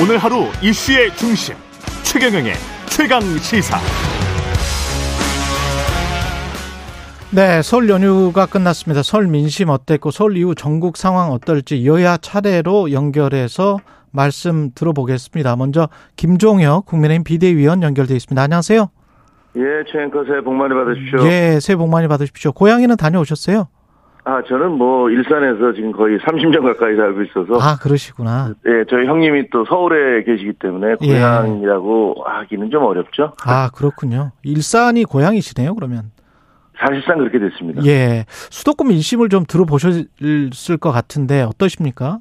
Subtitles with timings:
[0.00, 1.54] 오늘 하루 이슈의 중심
[2.02, 2.54] 최경영의
[2.86, 3.76] 최강 시사.
[7.30, 9.02] 네, 설 연휴가 끝났습니다.
[9.02, 13.78] 설 민심 어땠고 설 이후 전국 상황 어떨지 여야 차례로 연결해서
[14.10, 15.56] 말씀 들어보겠습니다.
[15.56, 18.40] 먼저 김종혁 국민의힘 비대위원 연결돼 있습니다.
[18.42, 18.88] 안녕하세요.
[19.56, 19.60] 예,
[19.92, 21.26] 최앵커 새해 복 많이 받으십시오.
[21.28, 22.52] 예, 새해 복 많이 받으십시오.
[22.52, 23.68] 고향에는 다녀오셨어요?
[24.24, 28.52] 아, 저는 뭐 일산에서 지금 거의 30년 가까이 살고 있어서 아, 그러시구나.
[28.66, 31.14] 예, 저희 형님이 또 서울에 계시기 때문에 예.
[31.14, 33.32] 고향이라고 하기는 좀 어렵죠.
[33.44, 34.30] 아, 그렇군요.
[34.44, 36.12] 일산이 고향이시네요, 그러면.
[36.78, 37.84] 사실상 그렇게 됐습니다.
[37.84, 38.24] 예.
[38.28, 42.18] 수도권 민심을 좀 들어보셨을 것 같은데 어떠십니까?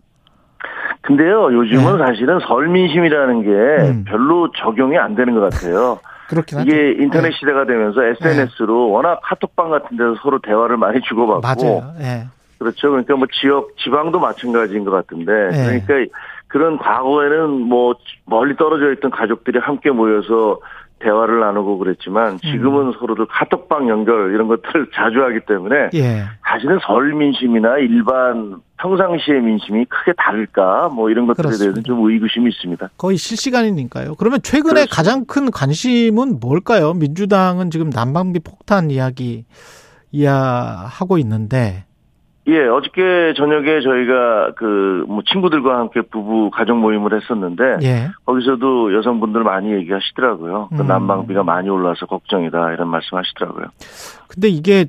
[1.01, 2.05] 근데요, 요즘은 예.
[2.05, 3.49] 사실은 설민심이라는 게
[3.89, 4.05] 음.
[4.07, 5.99] 별로 적용이 안 되는 것 같아요.
[6.31, 6.69] 그렇긴 하죠.
[6.69, 7.31] 이게 인터넷 예.
[7.31, 11.93] 시대가 되면서 SNS로 워낙 카톡방 같은 데서 서로 대화를 많이 주고받고 맞아요.
[11.99, 12.27] 예.
[12.57, 12.91] 그렇죠.
[12.91, 15.81] 그러니까 뭐 지역, 지방도 마찬가지인 것 같은데, 네.
[15.81, 20.59] 그러니까 그런 과거에는 뭐 멀리 떨어져 있던 가족들이 함께 모여서
[20.99, 26.23] 대화를 나누고 그랬지만 지금은 서로들 카톡방 연결 이런 것들을 자주 하기 때문에 예.
[26.47, 31.73] 사실은 설 민심이나 일반 평상시의 민심이 크게 다를까 뭐 이런 것들에 그렇습니다.
[31.73, 32.89] 대해서 좀 의구심이 있습니다.
[32.97, 34.15] 거의 실시간이니까요.
[34.15, 34.95] 그러면 최근에 그렇습니다.
[34.95, 36.93] 가장 큰 관심은 뭘까요?
[36.93, 39.45] 민주당은 지금 난방비 폭탄 이야기
[40.11, 41.85] 이야 하고 있는데
[42.47, 48.09] 예, 어저께 저녁에 저희가 그 뭐 친구들과 함께 부부 가족 모임을 했었는데 예.
[48.25, 50.69] 거기서도 여성분들 많이 얘기하시더라고요.
[50.75, 50.87] 그 음.
[50.87, 53.65] 난방비가 많이 올라서 걱정이다 이런 말씀하시더라고요.
[54.27, 54.85] 근데 이게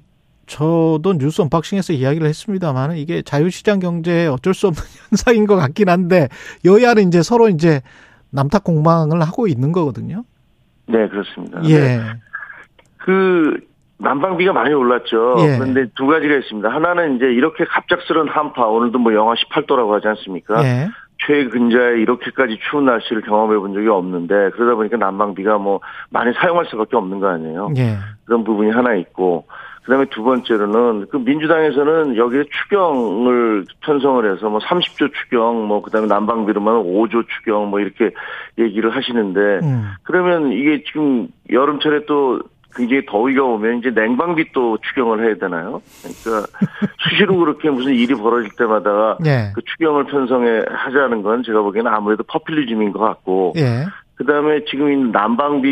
[0.47, 6.29] 저도 뉴스 언박싱에서 이야기를 했습니다만 이게 자유시장 경제에 어쩔 수 없는 현상인 것 같긴 한데
[6.65, 7.81] 여야는 이제 서로 이제
[8.31, 10.25] 남탓 공방을 하고 있는 거거든요.
[10.87, 11.61] 네, 그렇습니다.
[11.61, 11.71] 네.
[11.71, 12.01] 예.
[12.99, 13.61] 그
[13.99, 15.37] 난방비가 많이 올랐죠.
[15.41, 15.59] 예.
[15.59, 16.69] 그런데 두 가지가 있습니다.
[16.69, 20.63] 하나는 이제 이렇게 갑작스런 한파 오늘도 뭐 영하 18도라고 하지 않습니까?
[20.65, 20.89] 예.
[21.27, 25.81] 최근자에 이렇게까지 추운 날씨를 경험해 본 적이 없는데 그러다 보니까 난방비가 뭐
[26.11, 27.71] 많이 사용할 수밖에 없는 거 아니에요.
[27.77, 27.97] 예.
[28.25, 29.47] 그런 부분이 하나 있고
[29.83, 36.75] 그다음에 두 번째로는 그 민주당에서는 여기에 추경을 편성을 해서 뭐 30조 추경 뭐 그다음에 난방비로만
[36.85, 38.11] 5조 추경 뭐 이렇게
[38.59, 39.91] 얘기를 하시는데 음.
[40.05, 42.41] 그러면 이게 지금 여름철에 또
[42.75, 45.83] 굉장히 더위가 오면 이제 냉방비 또 추경을 해야 되나요?
[46.01, 46.47] 그러니까
[46.99, 49.53] 수시로 그렇게 무슨 일이 벌어질 때마다 예.
[49.55, 53.85] 그 추경을 편성해 하자는 건 제가 보기에는 아무래도 퍼퓰리즘인 것 같고 예.
[54.15, 55.69] 그다음에 지금 이 난방비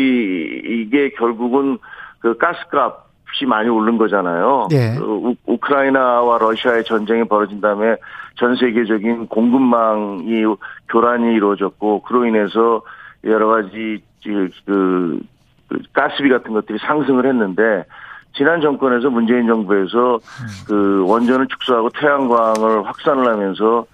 [0.65, 1.79] 이게 결국은
[2.19, 3.10] 그 가스값
[3.41, 4.67] 이 많이 오른 거잖아요.
[4.71, 4.95] 예.
[4.97, 7.95] 그 우, 우크라이나와 러시아의 전쟁이 벌어진 다음에
[8.35, 10.43] 전 세계적인 공급망이
[10.89, 12.81] 교란이 이루어졌고 그로 인해서
[13.23, 15.19] 여러 가지 그, 그,
[15.67, 17.85] 그 가스비 같은 것들이 상승을 했는데
[18.33, 20.19] 지난 정권에서 문재인 정부에서
[20.67, 23.85] 그 원전을 축소하고 태양광을 확산을 하면서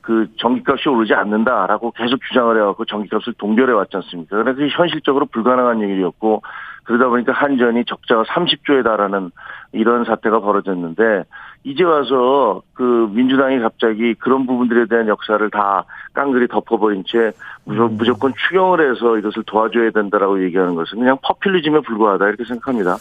[0.00, 4.42] 그 전기값이 오르지 않는다라고 계속 주장을 해갖고 전기값을 동결해 왔지 않습니까?
[4.42, 6.42] 그래서 현실적으로 불가능한 일이었고
[6.84, 9.30] 그러다 보니까 한전이 적자가 30조에 달하는
[9.72, 11.24] 이런 사태가 벌어졌는데
[11.64, 17.32] 이제 와서 그 민주당이 갑자기 그런 부분들에 대한 역사를 다 깡그리 덮어버린 채
[17.64, 22.96] 무조- 무조건 추경을 해서 이것을 도와줘야 된다라고 얘기하는 것은 그냥 퍼퓰리즘에 불과하다 이렇게 생각합니다.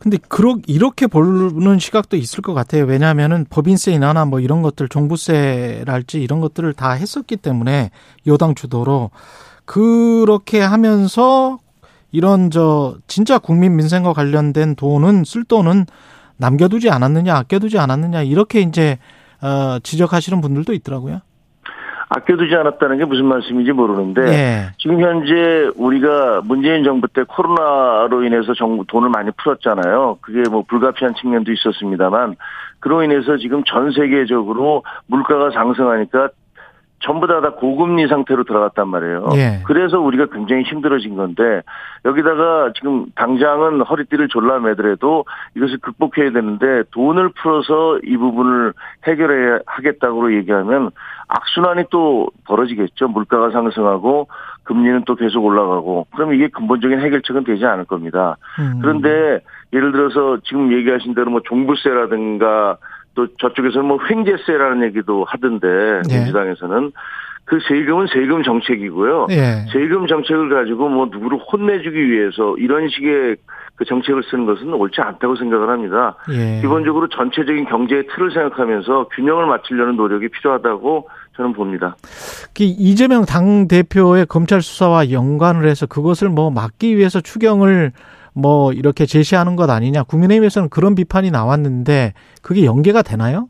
[0.00, 2.84] 근데 그렇 이렇게 보는 시각도 있을 것 같아요.
[2.84, 7.90] 왜냐하면은 법인세 인하나 뭐 이런 것들 종부세랄지 이런 것들을 다 했었기 때문에
[8.26, 9.10] 여당 주도로
[9.64, 11.58] 그렇게 하면서
[12.12, 15.86] 이런 저 진짜 국민 민생과 관련된 돈은 쓸 돈은
[16.38, 18.98] 남겨두지 않았느냐 아껴두지 않았느냐 이렇게 이제
[19.42, 21.20] 어 지적하시는 분들도 있더라고요.
[22.12, 24.72] 아껴두지 않았다는 게 무슨 말씀인지 모르는데 예.
[24.78, 30.18] 지금 현재 우리가 문재인 정부 때 코로나로 인해서 정부 돈을 많이 풀었잖아요.
[30.20, 32.34] 그게 뭐 불가피한 측면도 있었습니다만
[32.80, 36.30] 그로 인해서 지금 전 세계적으로 물가가 상승하니까
[37.00, 39.30] 전부 다, 다 고금리 상태로 들어갔단 말이에요.
[39.34, 39.62] 예.
[39.64, 41.62] 그래서 우리가 굉장히 힘들어진 건데
[42.04, 45.24] 여기다가 지금 당장은 허리띠를 졸라매더라도
[45.56, 48.74] 이것을 극복해야 되는데 돈을 풀어서 이 부분을
[49.06, 50.90] 해결해야 하겠다고 얘기하면
[51.28, 53.08] 악순환이 또 벌어지겠죠.
[53.08, 54.28] 물가가 상승하고
[54.64, 58.36] 금리는 또 계속 올라가고 그럼 이게 근본적인 해결책은 되지 않을 겁니다.
[58.58, 58.78] 음.
[58.82, 59.40] 그런데
[59.72, 62.76] 예를 들어서 지금 얘기하신 대로 뭐 종부세라든가
[63.20, 65.66] 또 저쪽에서는 뭐 횡재세라는 얘기도 하던데
[66.10, 66.16] 예.
[66.16, 66.92] 민주당에서는
[67.44, 69.26] 그 세금은 세금 정책이고요.
[69.30, 69.66] 예.
[69.72, 73.36] 세금 정책을 가지고 뭐 누구를 혼내주기 위해서 이런 식의
[73.74, 76.16] 그 정책을 쓰는 것은 옳지 않다고 생각을 합니다.
[76.30, 76.60] 예.
[76.60, 81.96] 기본적으로 전체적인 경제의 틀을 생각하면서 균형을 맞추려는 노력이 필요하다고 저는 봅니다.
[82.54, 87.92] 그 이재명 당 대표의 검찰 수사와 연관을 해서 그것을 뭐 막기 위해서 추경을
[88.34, 90.02] 뭐 이렇게 제시하는 것 아니냐.
[90.04, 93.48] 국민의힘에서는 그런 비판이 나왔는데 그게 연계가 되나요?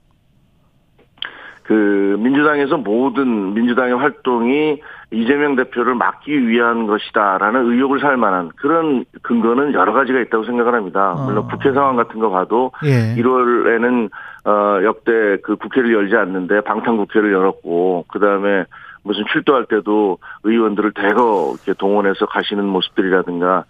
[1.71, 4.81] 그 민주당에서 모든 민주당의 활동이
[5.13, 11.15] 이재명 대표를 막기 위한 것이다라는 의혹을 살 만한 그런 근거는 여러 가지가 있다고 생각을 합니다.
[11.25, 11.47] 물론 어.
[11.47, 13.15] 국회 상황 같은 거 봐도 예.
[13.21, 14.11] 1월에는
[14.47, 18.65] 어 역대 그 국회를 열지 않는데 방탄 국회를 열었고 그다음에
[19.03, 23.65] 무슨 출두할 때도 의원들을 대거 이렇게 동원해서 가시는 모습들이라든가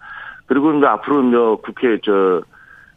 [0.51, 2.41] 그리고 이제 앞으로 이제 국회 저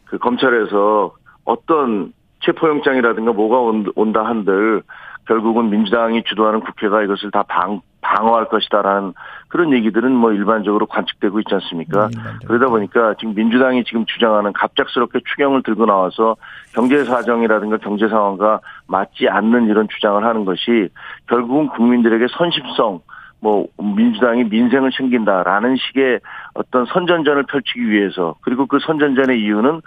[0.05, 1.13] 그 검찰에서
[1.45, 4.83] 어떤 체포영장이라든가 뭐가 온- 온다 한들
[5.27, 9.13] 결국은 민주당이 주도하는 국회가 이것을 다 방, 방어할 것이다라는
[9.47, 12.09] 그런 얘기들은 뭐 일반적으로 관측되고 있지 않습니까?
[12.13, 12.47] 일반적으로.
[12.47, 16.35] 그러다 보니까 지금 민주당이 지금 주장하는 갑작스럽게 추경을 들고 나와서
[16.75, 20.89] 경제 사정이라든가 경제 상황과 맞지 않는 이런 주장을 하는 것이
[21.27, 22.99] 결국은 국민들에게 선심성
[23.45, 26.19] 뭐 민주당이 민생을 챙긴다라는 식의
[26.55, 29.81] 어떤 선전전을 펼치기 위해서 그리고 그 선전전의 이유는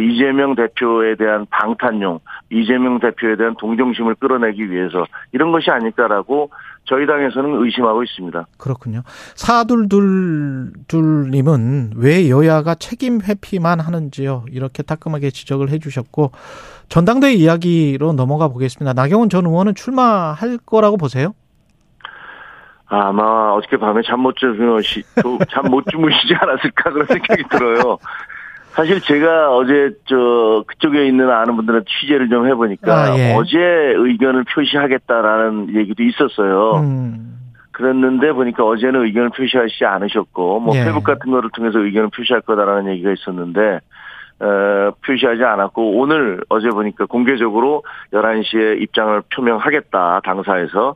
[0.00, 2.20] 이재명 대표에 대한 방탄용,
[2.50, 6.50] 이재명 대표에 대한 동정심을 끌어내기 위해서 이런 것이 아닐까라고
[6.84, 8.46] 저희 당에서는 의심하고 있습니다.
[8.56, 9.02] 그렇군요.
[9.34, 14.44] 사둘둘둘님은 왜 여야가 책임 회피만 하는지요?
[14.52, 16.30] 이렇게 따끔하게 지적을 해주셨고
[16.88, 18.92] 전당대회 이야기로 넘어가 보겠습니다.
[18.92, 21.34] 나경원 전 의원은 출마할 거라고 보세요?
[22.90, 25.02] 아마 어저께 밤에 잠 못 주무시,
[25.50, 27.98] 잠 못 주무시지 않았을까 그런 생각이 들어요.
[28.70, 33.34] 사실 제가 어제 저 그쪽에 있는 아는 분들한테 취재를 좀 해보니까 아, 예.
[33.34, 36.76] 어제 의견을 표시하겠다라는 얘기도 있었어요.
[36.80, 37.36] 음,
[37.72, 40.84] 그랬는데 보니까 어제는 의견을 표시하시지 않으셨고 뭐 예.
[40.84, 43.80] 페북 같은 거를 통해서 의견을 표시할 거다라는 얘기가 있었는데
[44.40, 47.82] 어, 표시하지 않았고 오늘 어제 보니까 공개적으로
[48.12, 50.94] 11시에 입장을 표명하겠다 당사에서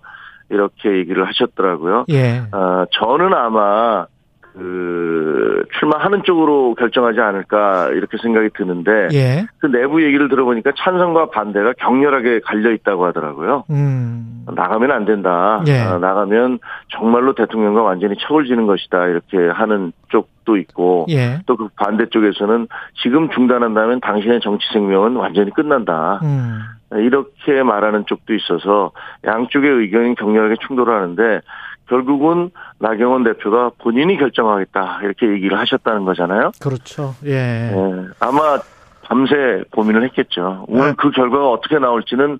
[0.51, 2.05] 이렇게 얘기를 하셨더라고요.
[2.11, 2.43] 예.
[2.53, 4.07] 어, 저는 아마
[4.55, 9.47] 그 출마하는 쪽으로 결정하지 않을까 이렇게 생각이 드는데 예.
[9.59, 13.65] 그 내부 얘기를 들어보니까 찬성과 반대가 격렬하게 갈려 있다고 하더라고요.
[13.71, 15.65] 음, 나가면 안 된다.
[15.67, 15.81] 예.
[15.81, 16.61] 아, 나가면
[16.91, 19.09] 정말로 대통령과 완전히 척을 지는 것이다.
[19.09, 21.41] 이렇게 하는 쪽도 있고 예.
[21.47, 22.69] 또그 반대 쪽에서는
[23.03, 26.21] 지금 중단한다면 당신의 정치 생명은 완전히 끝난다.
[26.23, 26.61] 음,
[26.93, 28.93] 이렇게 말하는 쪽도 있어서
[29.25, 31.41] 양쪽의 의견이 격렬하게 충돌하는데
[31.89, 36.53] 결국은 나경원 대표가 본인이 결정하겠다 이렇게 얘기를 하셨다는 거잖아요.
[36.61, 37.15] 그렇죠.
[37.27, 37.73] 예.
[37.73, 38.59] 예, 아마
[39.03, 40.65] 밤새 고민을 했겠죠.
[40.69, 40.95] 오늘 네.
[40.97, 42.39] 그 결과가 어떻게 나올지는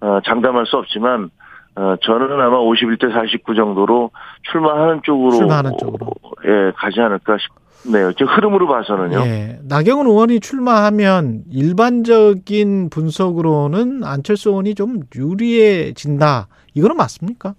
[0.00, 1.30] 어, 장담할 수 없지만
[1.76, 4.10] 어, 저는 아마 51대 49 정도로
[4.50, 6.10] 출마하는 쪽으로 출마하는 쪽으로.
[6.46, 7.36] 예 가지 않을까
[7.82, 8.12] 싶네요.
[8.12, 9.18] 지금 흐름으로 봐서는요.
[9.26, 9.58] 예.
[9.62, 16.48] 나경원 의원이 출마하면 일반적인 분석으로는 안철수 의원이 좀 유리해진다.
[16.72, 17.54] 이거는 맞습니까?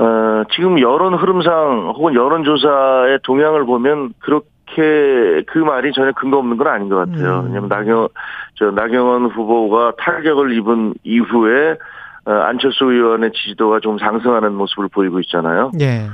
[0.00, 6.68] 어, 지금 여론 흐름상 혹은 여론조사의 동향을 보면 그렇게 그 말이 전혀 근거 없는 건
[6.68, 7.40] 아닌 것 같아요.
[7.40, 7.46] 음.
[7.48, 8.08] 왜냐면 나경,
[8.54, 11.76] 저 나경원 후보가 타격을 입은 이후에
[12.24, 15.70] 어, 안철수 의원의 지지도가 좀 상승하는 모습을 보이고 있잖아요.
[15.80, 16.06] 예.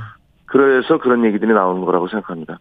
[0.47, 2.57] 그래서 그런 얘기들이 나오는 거라고 생각합니다.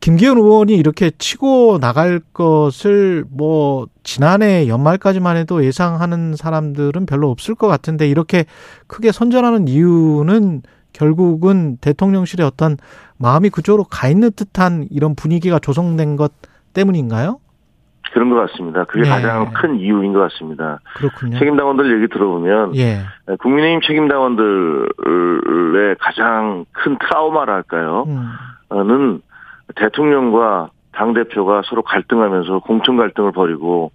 [0.00, 7.66] 김기현 의원이 이렇게 치고 나갈 것을 뭐 지난해 연말까지만 해도 예상하는 사람들은 별로 없을 것
[7.66, 8.46] 같은데 이렇게
[8.86, 12.76] 크게 선전하는 이유는 결국은 대통령실의 어떤
[13.18, 16.32] 마음이 그쪽으로 가 있는 듯한 이런 분위기가 조성된 것
[16.72, 17.40] 때문인가요?
[18.14, 18.84] 그런 것 같습니다.
[18.84, 19.08] 그게 네.
[19.08, 20.78] 가장 큰 이유인 것 같습니다.
[20.94, 21.36] 그렇군요.
[21.36, 23.00] 책임당원들 얘기 들어보면 예.
[23.40, 24.86] 국민의힘 책임당원들의
[25.98, 28.04] 가장 큰 트라우마랄까요?
[28.06, 28.30] 음.
[28.70, 29.20] 는
[29.74, 33.90] 대통령과 당 대표가 서로 갈등하면서 공천 갈등을 벌이고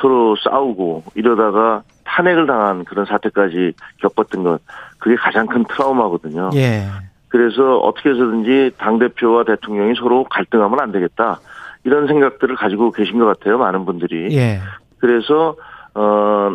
[0.00, 4.60] 서로 싸우고 이러다가 탄핵을 당한 그런 사태까지 겪었던 것
[4.98, 6.50] 그게 가장 큰 트라우마거든요.
[6.54, 6.86] 예.
[7.28, 11.40] 그래서 어떻게 해서든지 당 대표와 대통령이 서로 갈등하면 안 되겠다
[11.88, 14.36] 이런 생각들을 가지고 계신 것 같아요 많은 분들이.
[14.36, 14.60] 예.
[14.98, 15.56] 그래서
[15.94, 16.54] 어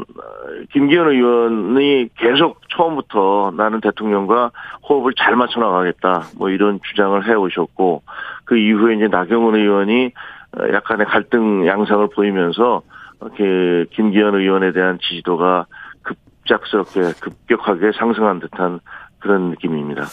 [0.71, 4.51] 김기현 의원이 계속 처음부터 나는 대통령과
[4.87, 8.03] 호흡을 잘 맞춰 나가겠다 뭐 이런 주장을 해 오셨고
[8.45, 10.11] 그 이후에 이제 나경원 의원이
[10.55, 12.83] 어, 약간의 갈등 양상을 보이면서
[13.21, 15.65] 이렇게 김기현 의원에 대한 지지도가
[16.03, 18.81] 급작스럽게 급격하게 상승한 듯한
[19.17, 20.03] 그런 느낌입니다.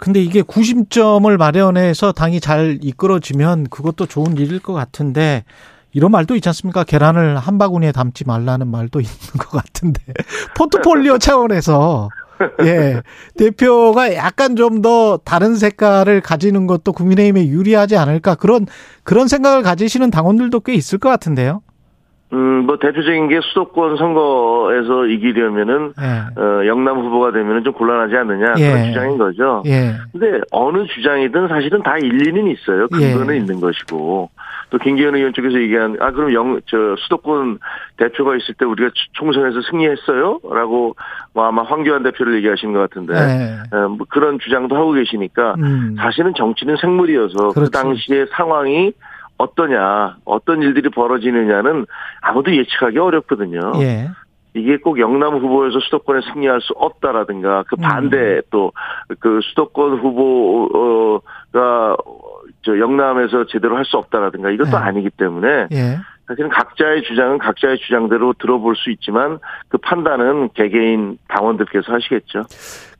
[0.00, 5.44] 근데 이게 구심점을 마련해서 당이 잘 이끌어지면 그것도 좋은 일일 것 같은데
[5.92, 6.84] 이런 말도 있지 않습니까?
[6.84, 10.00] 계란을 한 바구니에 담지 말라는 말도 있는 것 같은데
[10.56, 12.08] 포트폴리오 차원에서
[12.64, 13.02] 예
[13.36, 18.66] 대표가 약간 좀 더 다른 색깔을 가지는 것도 국민의힘에 유리하지 않을까 그런
[19.02, 21.60] 그런 생각을 가지시는 당원들도 꽤 있을 것 같은데요.
[22.32, 26.40] 음, 뭐 대표적인 게 수도권 선거에서 이기려면은 예.
[26.40, 28.70] 어, 영남 후보가 되면은 좀 곤란하지 않느냐 예.
[28.70, 29.62] 그런 주장인 거죠.
[29.66, 29.94] 예.
[30.12, 32.86] 근데 어느 주장이든 사실은 다 일리는 있어요.
[32.88, 33.38] 근거는 예.
[33.38, 34.30] 있는 것이고.
[34.70, 37.58] 또 김기현 의원 쪽에서 얘기한 아 그럼 영 저 수도권
[37.96, 40.94] 대표가 있을 때 우리가 총선에서 승리했어요?라고
[41.34, 43.76] 뭐 아마 황교안 대표를 얘기하시는 것 같은데 예.
[43.76, 45.96] 어, 뭐 그런 주장도 하고 계시니까 음.
[45.98, 47.72] 사실은 정치는 생물이어서 그 그렇지.
[47.72, 48.92] 당시의 상황이
[49.40, 51.86] 어떠냐, 어떤 일들이 벌어지느냐는
[52.20, 53.72] 아무도 예측하기 어렵거든요.
[53.76, 54.08] 예.
[54.54, 61.96] 이게 꼭 영남 후보에서 수도권에 승리할 수 없다라든가 그 반대 또그 수도권 후보가
[62.62, 64.76] 저 영남에서 제대로 할 수 없다라든가 이것도 네.
[64.76, 65.98] 아니기 때문에 예.
[66.30, 72.44] 사실은 각자의 주장은 각자의 주장대로 들어볼 수 있지만 그 판단은 개개인 당원들께서 하시겠죠.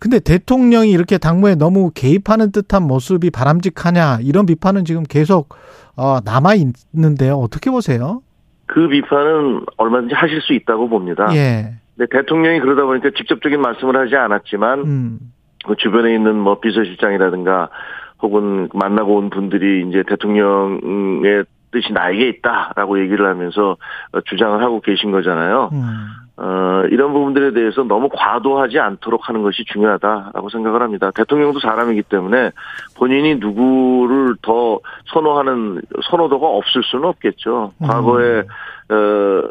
[0.01, 5.55] 근데 대통령이 이렇게 당무에 너무 개입하는 듯한 모습이 바람직하냐 이런 비판은 지금 계속
[5.97, 7.35] 어, 남아 있는데요.
[7.35, 8.21] 어떻게 보세요?
[8.67, 11.29] 그 비판은 얼마든지 하실 수 있다고 봅니다.
[11.33, 11.75] 예.
[11.97, 15.19] 근데 대통령이 그러다 보니까 직접적인 말씀을 하지 않았지만 음.
[15.65, 17.69] 그 주변에 있는 뭐 비서실장이라든가
[18.23, 23.77] 혹은 만나고 온 분들이 이제 대통령의 뜻이 나에게 있다라고 얘기를 하면서
[24.13, 25.71] 어, 주장을 하고 계신 거잖아요.
[25.73, 26.09] 음.
[26.37, 31.11] 어, 이런 부분들에 대해서 너무 과도하지 않도록 하는 것이 중요하다라고 생각을 합니다.
[31.15, 32.53] 대통령도 사람이기 때문에
[32.97, 34.81] 본인이 누구를 더
[35.13, 37.73] 선호하는 선호도가 없을 수는 없겠죠.
[37.77, 37.87] 음.
[37.87, 38.41] 과거에
[38.89, 39.43] 어,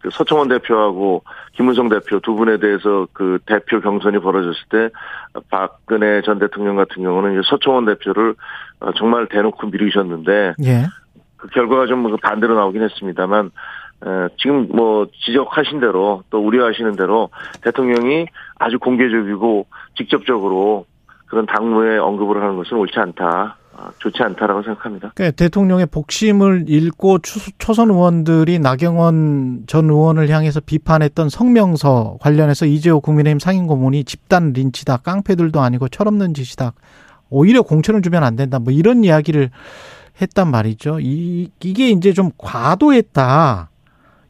[0.00, 4.90] 그 서청원 대표하고 김문성 대표 두 분에 대해서 그 대표 경선이 벌어졌을 때
[5.50, 8.34] 박근혜 전 대통령 같은 경우는 서청원 대표를
[8.80, 10.86] 어, 정말 대놓고 밀으셨는데 예.
[11.38, 13.46] 그 결과가 좀 반대로 나오긴 했습니다만
[14.04, 17.30] 에, 지금 뭐 지적하신 대로 또 우려하시는 대로
[17.62, 18.26] 대통령이
[18.58, 19.66] 아주 공개적이고
[19.96, 20.84] 직접적으로
[21.26, 23.56] 그런 당무에 언급을 하는 것은 옳지 않다.
[23.80, 25.12] 아, 좋지 않다라고 생각합니다.
[25.14, 32.98] 그러니까 대통령의 복심을 읽고 추- 초선 의원들이 나경원 전 의원을 향해서 비판했던 성명서 관련해서 이재호
[33.00, 36.72] 국민의힘 상임고문이 집단 린치다, 깡패들도 아니고 철없는 짓이다.
[37.30, 38.58] 오히려 공천을 주면 안 된다.
[38.58, 39.50] 뭐 이런 이야기를
[40.20, 40.98] 했단 말이죠.
[41.00, 43.70] 이, 이게 이제 좀 과도했다.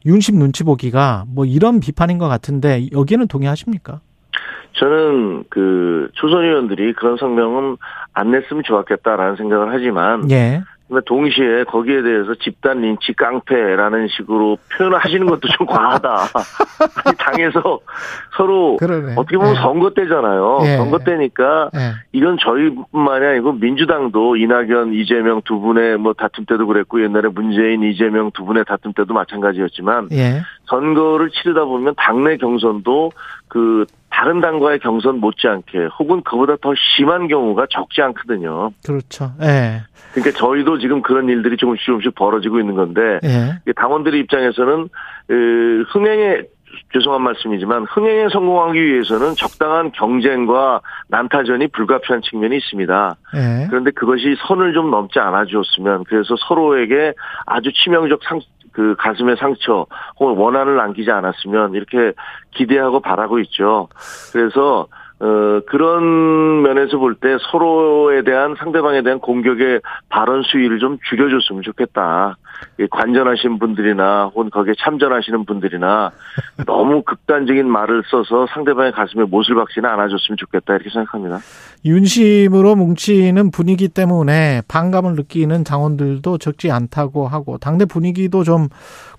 [0.05, 3.99] 윤심 눈치 보기가 뭐 이런 비판인 것 같은데 여기에는 동의하십니까?
[4.73, 7.77] 저는 그 초선 의원들이 그런 성명은
[8.13, 10.61] 안 냈으면 좋았겠다라는 생각을 하지만 예.
[10.89, 16.25] 근데 동시에 거기에 대해서 집단 린치 깡패라는 식으로 표현을 하시는 것도 좀 과하다.
[17.19, 17.79] 당에서
[18.35, 19.13] 서로 그러네.
[19.15, 19.59] 어떻게 보면 예.
[19.61, 20.59] 선거 때잖아요.
[20.63, 20.77] 예.
[20.77, 21.91] 선거 때니까 예.
[22.11, 28.31] 이건 저희뿐만이 아니고 민주당도 이낙연, 이재명 두 분의 뭐 다툼 때도 그랬고 옛날에 문재인, 이재명
[28.31, 30.41] 두 분의 다툼 때도 마찬가지였지만 예.
[30.65, 33.11] 선거를 치르다 보면 당내 경선도
[33.49, 38.71] 그 다른 당과의 경선 못지않게 혹은 그보다 더 심한 경우가 적지 않거든요.
[38.85, 39.31] 그렇죠.
[39.41, 39.81] 예.
[40.13, 43.73] 그러니까 저희도 지금 그런 일들이 조금씩 조금씩 벌어지고 있는 건데 예.
[43.73, 44.89] 당원들의 입장에서는
[45.29, 45.33] 에,
[45.89, 46.43] 흥행에
[46.93, 53.15] 죄송한 말씀이지만 흥행에 성공하기 위해서는 적당한 경쟁과 난타전이 불가피한 측면이 있습니다.
[53.35, 53.67] 예.
[53.69, 57.13] 그런데 그것이 선을 좀 넘지 않아 주었으면 그래서 서로에게
[57.45, 58.39] 아주 치명적 상,
[58.79, 59.85] 그 가슴의 상처
[60.21, 62.13] 혹은 원한을 남기지 않았으면 이렇게
[62.51, 63.89] 기대하고 바라고 있죠.
[64.31, 64.87] 그래서
[65.21, 72.37] 어 그런 면에서 볼 때 서로에 대한 상대방에 대한 공격의 발언 수위를 좀 줄여줬으면 좋겠다.
[72.79, 76.11] 이 관전하신 분들이나 혹은 거기에 참전하시는 분들이나
[76.65, 81.39] 너무 극단적인 말을 써서 상대방의 가슴에 못을 박지는 않아줬으면 좋겠다 이렇게 생각합니다.
[81.85, 88.67] 윤심으로 뭉치는 분위기 때문에 반감을 느끼는 당원들도 적지 않다고 하고 당내 분위기도 좀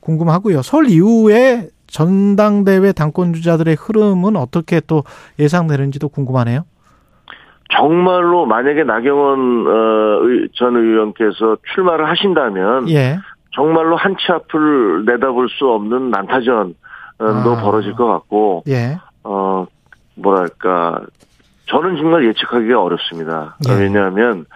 [0.00, 0.62] 궁금하고요.
[0.62, 5.02] 설 이후에 전당대회 당권 주자들의 흐름은 어떻게 또
[5.38, 6.64] 예상되는지도 궁금하네요.
[7.76, 13.18] 정말로 만약에 나경원 어, 의- 전 의원께서 출마를 하신다면 예.
[13.54, 16.74] 정말로 한치 앞을 내다볼 수 없는 난타전도
[17.20, 17.62] 아.
[17.62, 18.98] 벌어질 것 같고 예.
[19.22, 19.66] 어
[20.16, 21.00] 뭐랄까
[21.66, 23.56] 저는 정말 예측하기가 어렵습니다.
[23.68, 23.74] 예.
[23.74, 24.46] 왜냐하면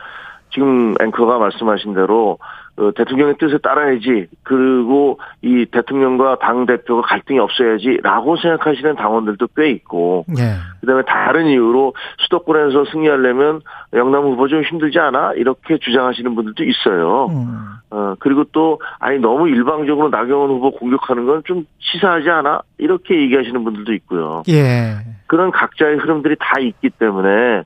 [0.52, 2.38] 지금 앵커가 말씀하신 대로
[2.76, 10.24] 어, 대통령의 뜻에 따라야지 그리고 이 대통령과 당 대표가 갈등이 없어야지라고 생각하시는 당원들도 꽤 있고
[10.36, 10.56] 예.
[10.80, 13.60] 그다음에 다른 이유로 수도권에서 승리하려면
[13.92, 17.26] 영남 후보 좀 힘들지 않아 이렇게 주장하시는 분들도 있어요.
[17.26, 17.58] 음.
[17.90, 23.64] 어 그리고 또 아니 너무 일방적으로 나경원 후보 공격하는 건 좀 치사하지 않아 이렇게 얘기하시는
[23.64, 24.42] 분들도 있고요.
[24.48, 24.96] 예.
[25.26, 27.64] 그런 각자의 흐름들이 다 있기 때문에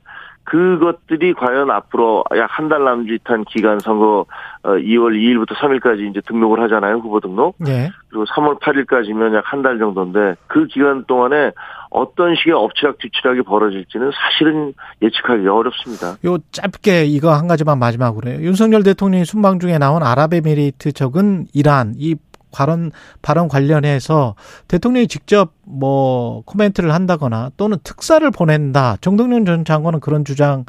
[0.48, 4.26] 그것들이 과연 앞으로 약 한 달 남짓한 기간 선거
[4.64, 7.90] 2월 2일부터 3일까지 이제 등록을 하잖아요 후보 등록 예.
[8.08, 11.52] 그리고 3월 8일까지면 약 한 달 정도인데 그 기간 동안에
[11.90, 16.16] 어떤 식의 엎치락 뒤치락이 벌어질지는 사실은 예측하기가 어렵습니다.
[16.26, 18.38] 요 짧게 이거 한 가지만 마지막으로 해요.
[18.42, 22.16] 윤석열 대통령이 순방 중에 나온 아랍에미리트 적은 이란 이
[22.52, 22.90] 발언
[23.22, 24.34] 발언 관련해서
[24.68, 28.96] 대통령이 직접 뭐 코멘트를 한다거나 또는 특사를 보낸다.
[29.00, 30.64] 정동영 전 장관은 그런 주장을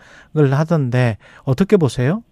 [0.51, 2.23] 하던데 어떻게 보세요?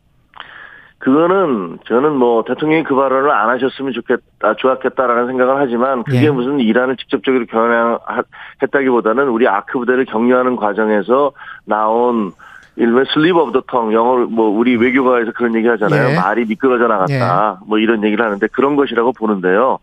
[0.99, 6.29] 그거는 저는 뭐 대통령이 그 발언을 안 하셨으면 좋겠다, 좋았겠다라는 생각을 하지만 그게 예.
[6.29, 11.33] 무슨 이란을 직접적으로 겨냥했다기보다는 우리 아크 부대를 격려하는 과정에서
[11.65, 12.31] 나온
[12.77, 16.11] 일명 slip of the tongue, 영어로 뭐 우리 외교가에서 그런 얘기 하잖아요.
[16.11, 16.15] 예.
[16.15, 17.59] 말이 미끄러져 나갔다.
[17.65, 19.79] 뭐 이런 얘기를 하는데 그런 것이라고 보는데요.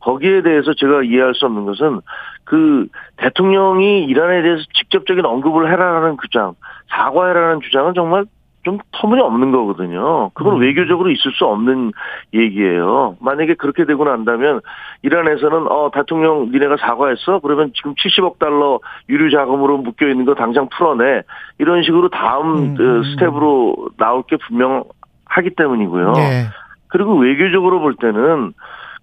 [0.00, 2.00] 거기에 대해서 제가 이해할 수 없는 것은
[2.44, 6.54] 그 대통령이 이란에 대해서 직접적인 언급을 해라라는 주장,
[6.88, 8.24] 사과해라는 주장은 정말
[8.64, 10.30] 좀 터무니없는 거거든요.
[10.34, 10.60] 그건 음.
[10.60, 11.92] 외교적으로 있을 수 없는
[12.32, 13.16] 얘기예요.
[13.20, 14.60] 만약에 그렇게 되고 난다면
[15.02, 17.40] 이란에서는 어 대통령 니네가 사과했어?
[17.40, 18.78] 그러면 지금 70억 달러
[19.08, 21.22] 유류 자금으로 묶여 있는 거 당장 풀어내.
[21.58, 23.02] 이런 식으로 다음 음, 어, 음.
[23.02, 26.12] 스텝으로 나올 게 분명하기 때문이고요.
[26.18, 26.46] 예.
[26.86, 28.52] 그리고 외교적으로 볼 때는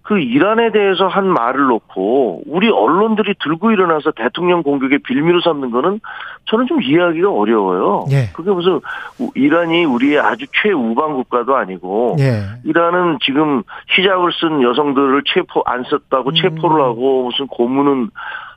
[0.10, 6.02] 그 이란에 대해서 한 말을 놓고 우리 언론들이 들고 일어나서 대통령 공격에 빌미로 삼는 거는
[6.46, 8.06] 저는 좀 이해하기가 어려워요.
[8.10, 8.32] 예.
[8.34, 8.80] 그게 무슨
[9.20, 12.42] 우- 이란이 우리의 아주 최우방 국가도 아니고 예.
[12.66, 13.62] 이란은 지금
[13.96, 16.34] 히잡을 쓴 여성들을 체포 안 썼다고 음.
[16.34, 18.10] 체포를 하고 무슨 고문은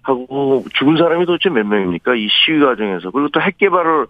[0.02, 2.14] 하고 죽은 사람이 도대체 몇 명입니까?
[2.16, 4.06] 이 시위 과정에서 그리고 또 핵 개발을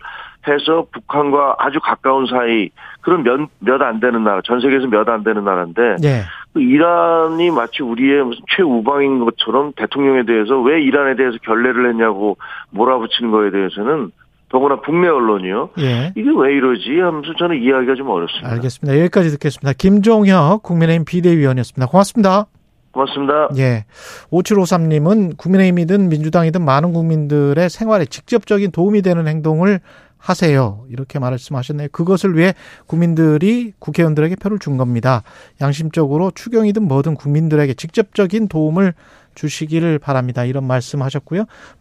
[0.48, 2.70] 해서 북한과 아주 가까운 사이
[3.02, 6.22] 그런 몇 몇 안 되는 나라 전 세계에서 몇 안 되는 나라인데 예.
[6.52, 12.36] 그 이란이 마치 우리의 무슨 최우방인 것처럼 대통령에 대해서 왜 이란에 대해서 결례를 했냐고
[12.70, 14.10] 몰아붙이는 거에 대해서는
[14.48, 15.70] 더구나 국내 언론이요.
[15.78, 16.12] 예.
[16.14, 18.50] 이게 왜 이러지 하면서 저는 이해하기가 좀 어렵습니다.
[18.52, 18.98] 알겠습니다.
[19.00, 19.72] 여기까지 듣겠습니다.
[19.78, 21.86] 김종혁 국민의힘 비대위원이었습니다.
[21.90, 22.46] 고맙습니다.
[22.92, 23.48] 고맙습니다.
[23.56, 23.84] 예.
[24.30, 29.80] 5753님은 국민의힘이든 민주당이든 많은 국민들의 생활에 직접적인 도움이 되는 행동을
[30.18, 30.84] 하세요.
[30.88, 31.88] 이렇게 말씀하셨네요.
[31.90, 32.54] 그것을 위해
[32.86, 35.24] 국민들이 국회의원들에게 표를 준 겁니다.
[35.60, 38.94] 양심적으로 추경이든 뭐든 국민들에게 직접적인 도움을
[39.34, 40.44] 주시기를 바랍니다.
[40.44, 41.46] 이런 말씀 하셨고요.